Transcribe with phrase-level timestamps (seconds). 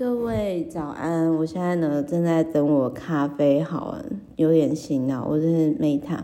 [0.00, 1.30] 各位早安！
[1.36, 3.98] 我现在呢正在等我咖啡好，
[4.36, 5.26] 有点醒脑。
[5.28, 6.20] 我是 Meta。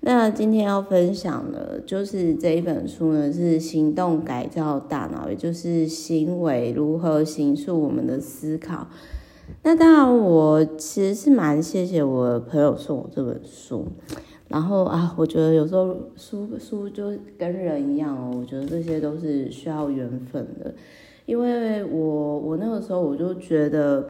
[0.00, 8.86] 那今天要分享的，就是这一本书呢，是《行动改造大脑》，也就是行为如何形塑我们的思考。
[9.62, 13.88] 那当然，我其实是蛮谢谢我朋友送我这本书。
[14.52, 20.72] 然后啊，我觉得有时候书书就跟人一样哦，我觉得这些都是需要缘分的。
[21.24, 24.08] 因为我我那个时候我就觉得，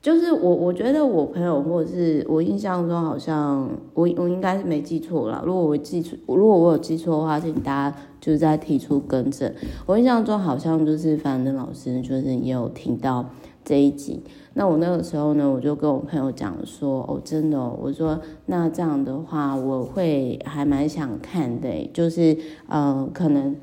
[0.00, 5.42] 就是我我觉得我朋友或者是我印象中好像我我应该是没记错啦。
[5.44, 9.52] 如果我记错，如果我有记错的话，请大家就是在提出更正。
[9.86, 13.28] 我印象中好像就是樊登老师就是也有听到
[13.64, 14.22] 这一集。
[14.54, 22.36] 那我那个时候呢，我就跟我朋友讲说，哦，真的哦，我说那这样的话，我会还蛮想看的，就是
[22.68, 23.56] 呃可能。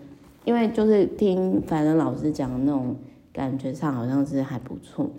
[0.46, 2.96] 因为就是听樊登老师讲的那种
[3.34, 5.10] 感觉上好像是还不错，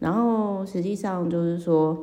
[0.00, 1.96] 然后实际上就是说，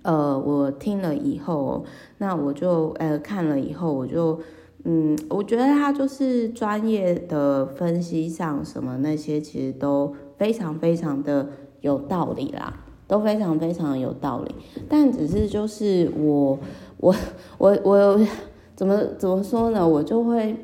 [0.00, 1.84] 呃，我听了以后，
[2.16, 4.40] 那我就呃看了以后，我就
[4.84, 11.46] 嗯，我觉得他就是专业的分析上什么那些其实都非常非常的
[11.82, 12.74] 有道理啦，
[13.06, 14.52] 都非常非常的有道理，
[14.88, 16.58] 但只是就是我
[16.96, 17.14] 我
[17.58, 18.20] 我我
[18.74, 20.56] 怎么怎么说呢，我就会。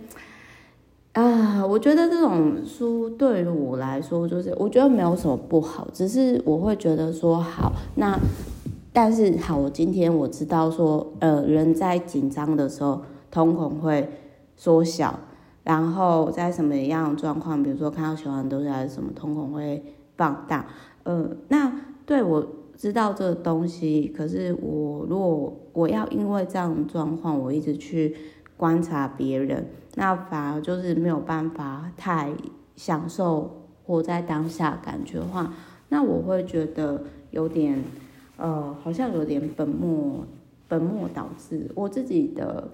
[1.12, 8.16] 啊，我觉得这种书对于我来说，就是我觉得没有什么不好，只是我会觉得说好，那
[8.92, 14.08] 但是好，我今天我知道说，呃，人在紧张的时候，瞳孔会
[14.56, 15.18] 缩小，
[15.68, 19.84] 然后在什么样的状况，比如说看到喜欢的东西还是什么，瞳孔会
[20.16, 20.66] 放大，
[21.04, 21.70] 呃，那
[22.04, 22.44] 对我
[22.76, 28.16] 知道这个东西，可是我如果我要因为这样的状况，我一直去。
[28.58, 32.32] 观察别人，那反而就是没有办法太
[32.74, 35.54] 享受活在当下感觉的话，
[35.90, 37.80] 那我会觉得有点，
[38.36, 40.26] 呃，好像有点本末
[40.66, 41.70] 本末倒置。
[41.76, 42.68] 我自己的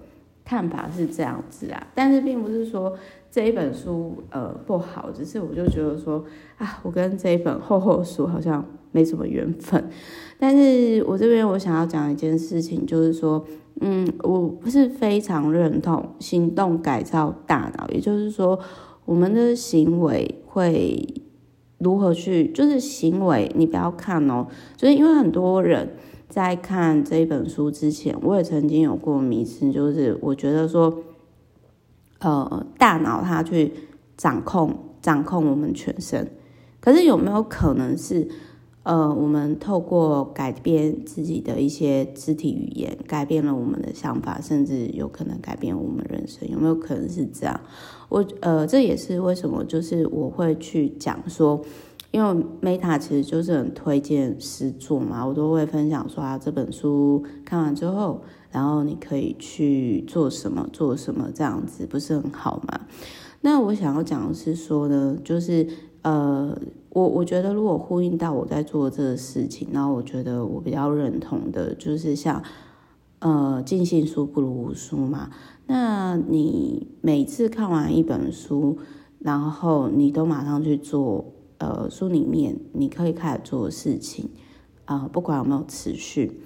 [0.45, 2.95] 看法是这样子啊，但是并不是说
[3.29, 6.23] 这一本书呃不好，只是我就觉得说
[6.57, 9.89] 啊，我跟这一本厚厚书好像没什么缘分。
[10.39, 13.45] 但是我这边我想要讲一件事情，就是说。
[13.81, 18.57] 嗯，我不是非常认同行动改造大脑，也就是说，
[19.03, 21.05] 我们的行为会
[21.79, 24.47] 如何去，就是行为，你不要看哦，
[24.77, 25.97] 就是因为很多人
[26.29, 31.03] 在看这一本书之前，我也曾经有过迷思，就是我觉得说，
[32.19, 33.73] 呃，大脑它去
[34.17, 36.31] 掌控掌控我们全身，
[36.79, 38.27] 可是有没有可能是？
[38.83, 47.59] 呃，我们透过改变自己的一些肢体语言，改变了我们的想法，甚至有可能改变我们人生，有没有可能是这样？
[48.09, 51.59] 我呃，这也是为什么，就是我会去讲说，
[52.15, 62.79] 因为 Meta 其实就是很推荐实作嘛，我都会分享说啊，这本书看完之后，然后你可以去做什么，做什么，这样子不是很好吗？
[63.41, 65.67] 那我想要讲的是说呢，就是
[66.03, 66.57] 呃。
[66.95, 72.41] 我我觉得，如果呼应到我在做这个事情，然后我觉得我比较认同的，就是像，
[73.19, 75.29] 呃，尽信书不如无书嘛。
[75.67, 78.77] 那你每次看完一本书，
[79.19, 84.29] 然后你都马上去做，呃，书里面你可以开始做的事情，
[84.85, 86.41] 啊、不管有没有持续，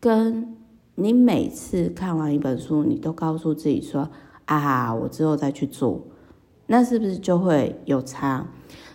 [0.00, 0.56] 跟
[0.94, 4.08] 你每次看完一本书，你都告诉自己说，
[4.44, 6.00] 啊，我之后再去做，
[6.66, 8.46] 那是不是就会有差？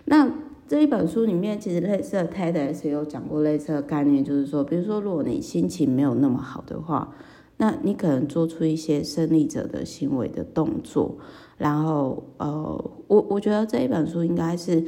[0.06, 0.32] 那
[0.68, 7.14] 这一本书里面，其实类似的 TEDx 也有讲过类似的概念，就是说，比如说，如果你心情没有那么好的话，
[7.58, 11.18] 那你可能做出一些胜利者的行为的动作，
[11.58, 14.84] 然后，呃，我我觉得这一本书应该是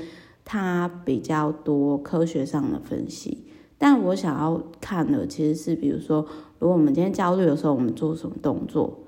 [0.51, 3.45] 它比较多科学上的分析，
[3.77, 6.25] 但我想要看的其实是，比如说，
[6.59, 8.99] 如果我们今天焦虑的时候，我们做什么动作，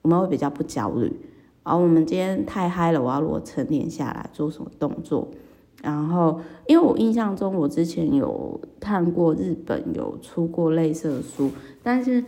[0.00, 1.10] 我们会比较不焦虑；
[1.64, 5.28] 而我们今天太嗨了，我要如果沉淀下来，做什么动作？
[5.82, 11.50] 然后，因为我印象中，我之前有看过日本有出过类似的书，
[11.82, 12.24] 但是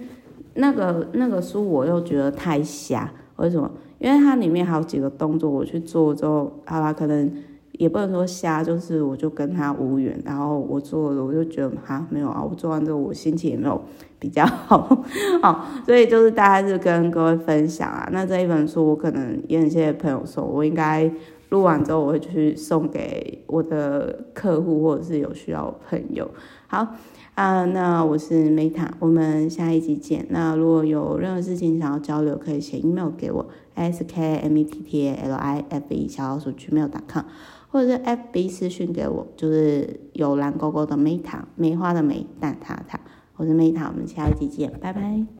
[0.53, 3.11] 那个那个书我又觉得太瞎。
[3.37, 3.71] 为什么？
[3.99, 7.33] 因为它里面好几个动作，我去做之后，好吧，可能
[7.79, 10.21] 也不能说瞎，就是我就跟他无缘。
[10.23, 13.81] 然后我做了，我就觉得哈没有啊，我做完之后我心情也没有
[14.19, 15.03] 比较好，
[15.41, 18.07] 好，所以就是大家是跟各位分享啊。
[18.13, 21.11] 那这一本书我可能也很谢谢朋友说，我应该。
[21.51, 26.31] 录完之后，我会去送给我的客户或者是有需要的朋友。
[26.67, 26.87] 好
[27.35, 30.27] 啊，那我是 Meta，我们下一集见。
[30.31, 37.25] 那如果有任何事情想要交流，可以写 email 给我，s k m e t t a l i f e 小老鼠 gmail.com，
[37.71, 43.01] 或者是 FB 私讯给我，就是有蓝勾勾的梅塔，梅花的梅蛋塔塔，
[43.37, 45.29] 我是梅塔，我们下一集见，拜拜。